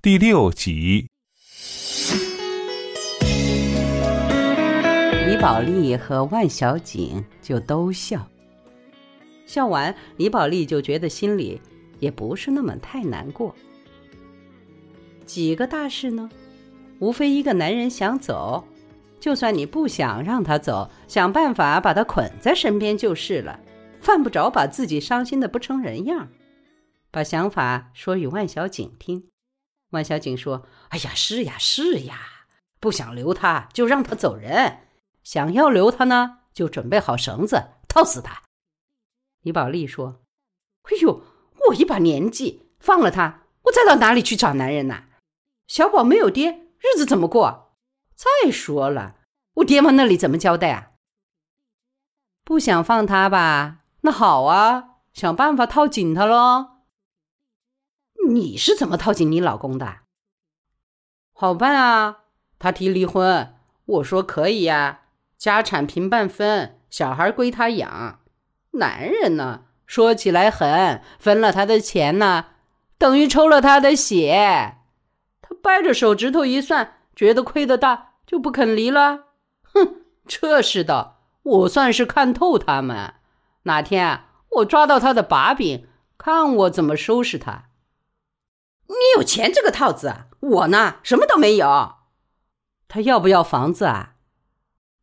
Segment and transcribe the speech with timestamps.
[0.00, 1.08] 第六集。
[5.26, 8.24] 李宝莉和万小景就都笑，
[9.44, 11.60] 笑完，李宝莉就觉得心里
[11.98, 13.52] 也不是那么太难过。
[15.26, 16.30] 几个大事呢？
[17.00, 18.64] 无非一个男人想走，
[19.18, 23.58] 就算你不想让他走，想办法把他捆在身边就是了，
[24.00, 26.28] 犯不着把自己伤心的不成人样。
[27.10, 29.24] 把想法说与万小景听，
[29.90, 32.18] 万小景说：“哎呀，是呀，是呀，
[32.80, 34.80] 不想留他，就让他走人；
[35.22, 38.42] 想要留他呢，就准备好绳子套死他。”
[39.42, 40.20] 李宝莉说
[40.90, 41.22] ：“哎呦，
[41.68, 45.04] 我一把年纪，放了他，我再到哪里去找男人呐？
[45.66, 47.74] 小宝没有爹。”日子怎么过？
[48.14, 49.16] 再说了，
[49.54, 50.92] 我爹妈那里怎么交代啊？
[52.44, 53.80] 不想放他吧？
[54.02, 56.77] 那好啊，想办法套紧他喽。
[58.28, 60.00] 你是怎么套紧你老公的？
[61.32, 62.24] 好办啊，
[62.58, 63.54] 他提离婚，
[63.86, 65.00] 我说可以呀，
[65.38, 68.20] 家产平半分，小孩归他养。
[68.72, 72.46] 男人呢，说起来狠，分了他的钱呢，
[72.98, 74.76] 等于抽了他的血。
[75.40, 79.28] 他掰着手指头一算，觉得亏得大，就不肯离了。
[79.62, 83.14] 哼，这世道，我算是看透他们。
[83.62, 84.24] 哪天
[84.56, 85.86] 我抓到他的把柄，
[86.18, 87.67] 看我怎么收拾他。
[88.88, 91.96] 你有钱这个套子，我呢什么都没有。
[92.88, 94.16] 他要不要房子啊？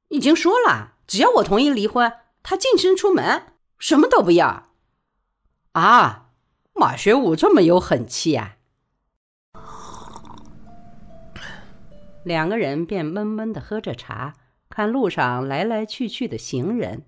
[0.09, 2.11] 已经说了，只要我同意离婚，
[2.43, 4.69] 他净身出门，什么都不要。
[5.73, 6.31] 啊，
[6.73, 8.57] 马学武这么有狠气啊！
[12.23, 14.33] 两个人便闷闷的喝着茶，
[14.69, 17.05] 看路上来来去去的行人。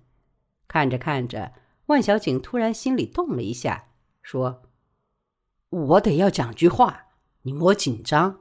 [0.68, 1.52] 看着看着，
[1.86, 3.88] 万小景突然心里动了一下，
[4.22, 4.62] 说
[5.70, 7.06] ：“我得要讲句话，
[7.42, 8.40] 你莫紧张。”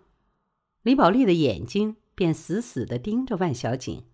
[0.83, 4.05] 李宝莉的眼睛便死死的盯着万小景。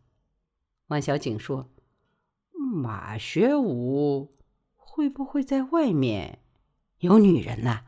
[0.87, 1.69] 万小景说
[2.51, 4.31] ：“马学武
[4.75, 6.39] 会不会在外面
[6.99, 7.81] 有女人呢？”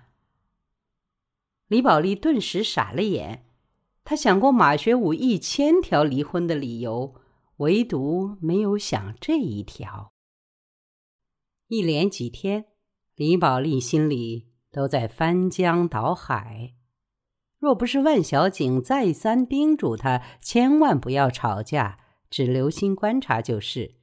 [1.67, 3.43] 李宝莉顿时傻了眼。
[4.03, 7.15] 他想过马学武一千条离婚的理由，
[7.57, 10.13] 唯独没有想这一条。
[11.69, 12.67] 一连几天，
[13.15, 16.73] 李宝莉心里都在翻江倒海。
[17.59, 21.97] 若不是万小景再三叮嘱他千万不要吵架，
[22.29, 23.95] 只留心观察就是，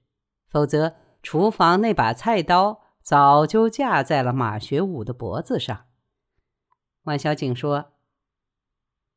[0.48, 5.84] 否则厨房那把菜刀早就架在了马学武的脖子上。
[7.02, 7.90] 万小景说。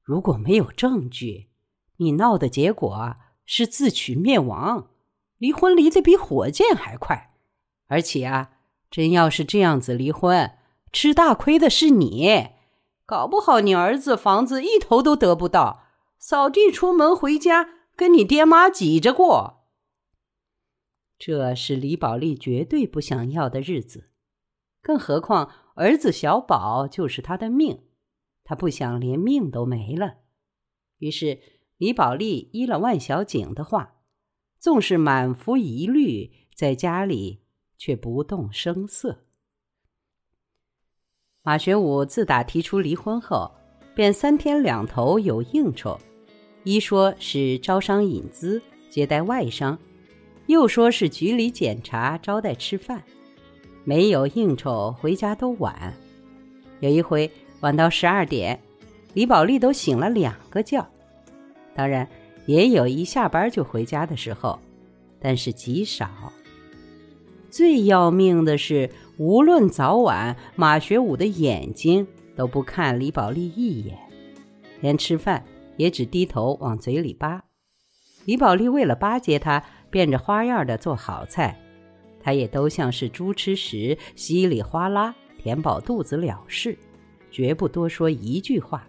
[0.03, 1.49] 如果没有证据，
[1.97, 3.15] 你闹的结果
[3.45, 4.89] 是自取灭亡，
[5.37, 7.33] 离婚离得比火箭还快。
[7.87, 8.57] 而且啊，
[8.91, 10.51] 真要是这样子离婚，
[10.95, 12.51] 吃大亏的是你，
[13.05, 15.83] 搞不好你儿子房子一头都得不到，
[16.17, 17.67] 扫地出门回家
[17.97, 19.65] 跟你爹妈挤着过。
[21.19, 24.09] 这是李宝莉绝对不想要的日子，
[24.81, 27.83] 更何况儿子小宝就是他的命。
[28.45, 30.19] 他不想连命都没了，
[30.99, 31.41] 于是
[31.77, 33.95] 李宝莉依了万小景的话，
[34.57, 37.43] 纵是满腹疑虑，在家里
[37.77, 39.25] 却不动声色。
[41.45, 43.49] 马学武自打提出离婚后，
[43.93, 45.97] 便三天两头有应酬，
[46.63, 49.77] 一说是招商引资、接待外商，
[50.47, 53.03] 又说是局里检查、招待吃饭，
[53.83, 55.93] 没有应酬回家都晚。
[56.79, 57.31] 有一回。
[57.61, 58.59] 晚到十二点，
[59.13, 60.85] 李宝莉都醒了两个觉。
[61.73, 62.07] 当然，
[62.45, 64.59] 也有一下班就回家的时候，
[65.19, 66.07] 但是极少。
[67.49, 72.05] 最要命的是，无论早晚，马学武的眼睛
[72.35, 73.97] 都不看李宝莉一眼，
[74.81, 75.45] 连吃饭
[75.77, 77.43] 也只低头往嘴里扒。
[78.25, 81.57] 李宝莉为了巴结他，变着花样的做好菜，
[82.19, 86.77] 他也都像是猪吃食，稀里哗啦填饱肚子了事。
[87.31, 88.85] 绝不多说一句话，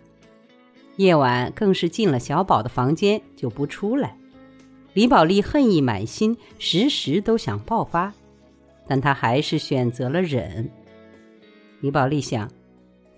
[0.96, 4.16] 夜晚更是进了小宝的房间就不出来。
[4.92, 8.14] 李宝莉恨意满心，时时都想爆发，
[8.86, 10.68] 但他还是选择了忍。
[11.80, 12.50] 李宝莉想：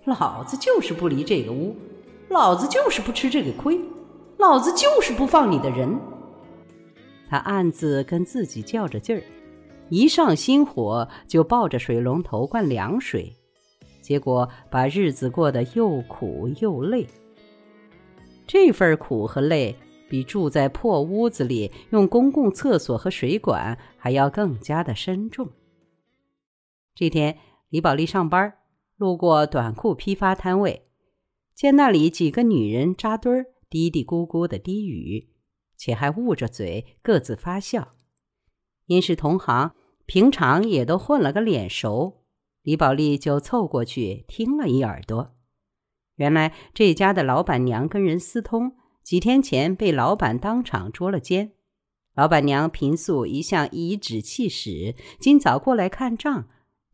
[0.05, 1.75] 老子就是不离这个屋，
[2.29, 3.79] 老子就是不吃这个亏，
[4.37, 5.97] 老子就是不放你的人。
[7.29, 9.21] 他暗自跟自己较着劲儿，
[9.89, 13.31] 一上心火就抱着水龙头灌凉水。
[14.01, 17.05] 结果把日子过得又苦又累。
[18.47, 19.75] 这份苦和累，
[20.09, 25.47] 比住在破屋子里用公共厕所和水管还要更加的深重。
[26.99, 27.37] 这天，
[27.69, 28.55] 李宝莉上班，
[28.97, 30.89] 路过短裤批发摊位，
[31.55, 35.29] 见那里几个女人扎堆儿，嘀嘀咕咕的低语，
[35.77, 37.91] 且还捂着嘴各自发笑。
[38.87, 39.73] 因是同行，
[40.05, 42.25] 平常也都混了个脸熟，
[42.63, 45.37] 李宝莉就凑过去听了一耳朵。
[46.15, 51.53] 原来这家的老板娘跟人私通，几天前被老板当场捉了奸。
[52.13, 56.49] 老板娘平素一向颐指气使，今早过来看账，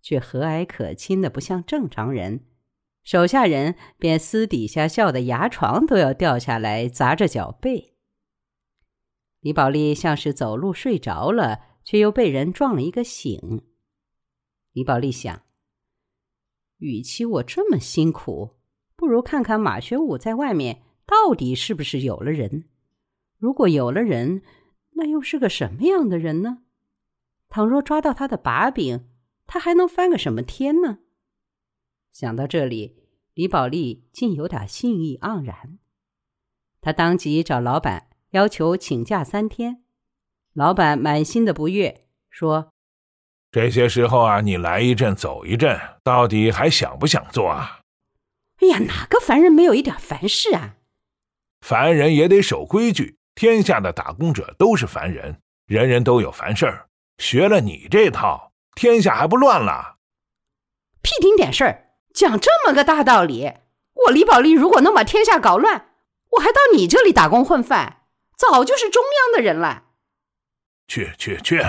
[0.06, 2.46] 却和蔼可亲的不像正常人。
[3.04, 7.96] 手下人便私底下笑得牙床都要掉下来，砸着脚背。
[9.40, 13.64] 李宝莉像是走路睡着了，却又被人撞了一个醒。
[14.74, 15.42] 李宝莉想：
[16.78, 18.60] 与其我这么辛苦，
[18.96, 22.70] 不如看看马学武在外面到底是不是有了人。
[23.40, 24.44] 如果有了人，
[24.92, 26.60] 那又是个什么样的人呢？
[27.50, 29.10] 倘若抓到他的把柄，
[29.48, 31.00] 他还能翻个什么天呢？
[32.12, 32.96] 想到这里，
[33.34, 35.80] 李宝莉竟有点兴意盎然。
[36.82, 39.84] 他当即找老板要求请假三天。
[40.54, 42.72] 老板满心的不悦，说
[43.52, 47.82] ：“这些时候啊，你来一阵走一阵，到底还想不想做啊
[48.62, 50.78] ？”“哎呀，哪个凡人没有一点凡事啊
[51.60, 56.88] ？”“凡人也得守规矩，天下的打工者都是凡人，人人都有凡事儿。
[57.18, 59.98] 学了你这套，天下还不乱了
[61.02, 61.82] ？”“屁丁点事儿！”
[62.14, 63.52] 讲这么个大道理，
[64.06, 65.94] 我李宝莉如果能把天下搞乱，
[66.32, 68.04] 我还到你这里打工混饭，
[68.38, 69.84] 早就是中央的人了。
[70.88, 71.62] 去去去，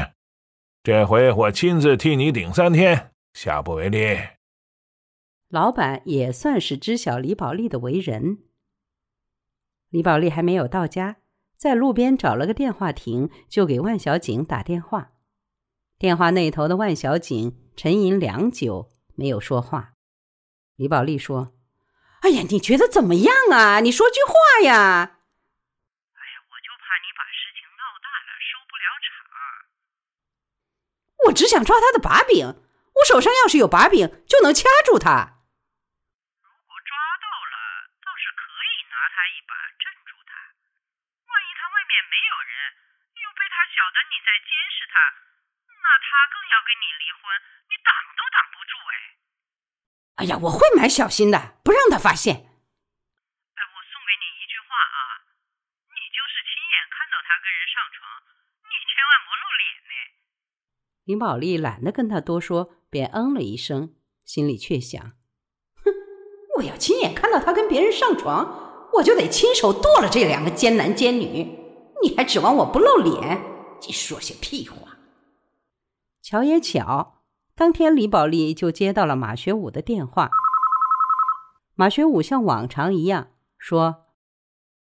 [0.85, 4.21] 这回我亲自替你顶三天，下不为例。
[5.49, 8.39] 老板也算是知晓李宝莉的为人。
[9.91, 11.17] 李宝莉还没有到家，
[11.57, 15.11] 在路边找了个电话亭，就给万小景打电话。
[15.99, 19.97] 电话那头的万小景沉吟良久，没有说话。
[20.77, 21.57] 李宝莉说
[22.21, 23.81] ：“哎呀，你觉得怎么样啊？
[23.81, 24.77] 你说句话呀
[26.13, 29.09] ！”“哎呀，我就怕你把事情闹大了，收不了场。
[31.33, 35.41] ”“我只想抓他的把柄，我手上要是有把柄，就能掐住他。
[36.45, 36.93] ”“如果抓
[37.25, 37.57] 到了，
[38.05, 40.37] 倒是可以拿他一把镇住他。
[41.25, 42.53] 万一他外面没有人，
[43.17, 44.97] 又被他晓得你在监视他，
[45.87, 47.23] 那他更要跟你离婚，
[47.71, 48.95] 你挡都挡不住哎。”
[50.19, 52.35] 哎呀，我会蛮小心的，不让他发现。
[52.35, 55.23] 哎，我送给你一句话啊，
[55.95, 58.03] 你就是亲眼看到他跟人上床，
[58.67, 59.93] 你千万莫露脸呢。
[61.05, 63.95] 林宝莉懒得跟他多说，便嗯了一声，
[64.25, 65.01] 心里却想：
[65.85, 65.93] 哼，
[66.57, 71.63] 我要亲眼看到他跟别人上床，我就得亲手剁了这两个奸男奸女。
[72.03, 73.41] 你还指望我不露脸？
[73.83, 74.96] 你说些屁话！
[76.29, 77.23] 巧也巧。
[77.55, 80.29] 当天，李宝莉就接到了马学武的电话。
[81.77, 84.07] 马学武像往常一样说：“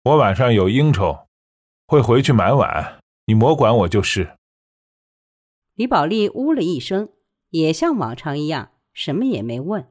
[0.07, 1.27] 我晚上有应酬，
[1.89, 4.37] 会回去买碗，你莫管我就是。”
[5.75, 7.09] 李宝莉呜了一声，
[7.51, 9.85] 也像往常一样，什么也没问，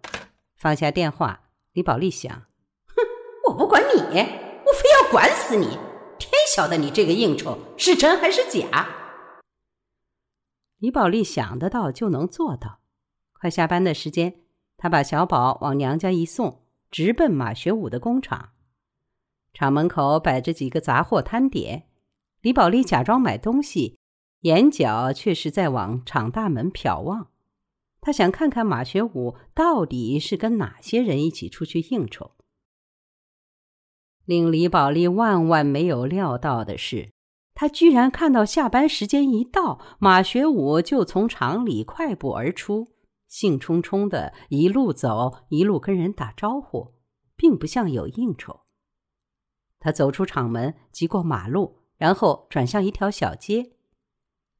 [0.55, 1.49] 放下电话。
[1.73, 2.31] 李宝莉想
[2.87, 2.95] ：“哼，
[3.49, 5.77] 我不管你，我非要管死你！
[6.17, 8.87] 天晓得你这个应酬是真还是假。”
[10.81, 12.79] 李宝莉想得到就能做到。
[13.33, 14.41] 快下班的时间，
[14.77, 18.53] 她把小宝往娘家一送，直奔马学武的工厂。
[19.53, 21.87] 厂门口摆着几个杂货摊点，
[22.41, 23.99] 李宝莉假装买东西，
[24.39, 27.27] 眼角却是在往厂大门瞟望。
[27.99, 32.31] 她想看看马学武到底是跟哪些人一起出去应酬。
[34.25, 37.11] 令李宝莉万万没有料到的是。
[37.53, 42.95] 他居然看到下班时间一到，马学武就从厂里快步而出，
[43.27, 46.95] 兴冲冲的一路走，一路跟人打招呼，
[47.35, 48.61] 并不像有应酬。
[49.79, 53.73] 他走出厂门，急过马路，然后转向一条小街。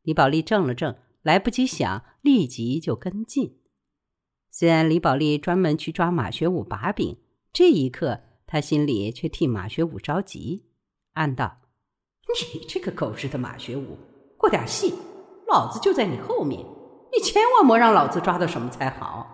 [0.04, 3.60] 李宝莉怔了怔，来不及想，立即就跟进。
[4.50, 7.18] 虽然李宝莉专门去抓马学武把柄，
[7.54, 10.66] 这一刻他心里却替马学武着急，
[11.14, 11.61] 暗道。
[12.54, 13.98] 你这个狗日的马学武，
[14.38, 14.94] 过点戏，
[15.48, 16.60] 老子就在你后面，
[17.12, 19.28] 你千万莫让老子抓到什么才好。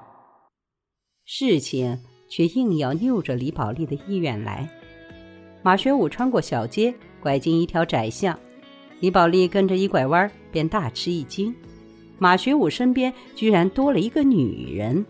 [1.26, 2.00] 事情
[2.30, 4.68] 却硬要拗着李宝莉的意愿来。
[5.62, 8.38] 马学武穿过小街，拐进一条窄巷，
[9.00, 11.54] 李宝莉跟着一拐弯，便大吃一惊：
[12.18, 15.06] 马学武身边居然多了一个女人。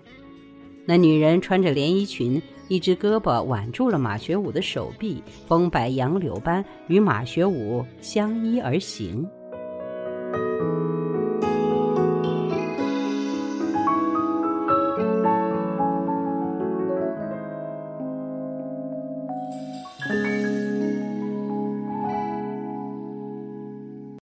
[0.85, 2.41] 那女人穿着连衣裙。
[2.67, 9.27] 一只胳膊挽住了马学武的手臂，风摆杨柳般与马学武相依而行。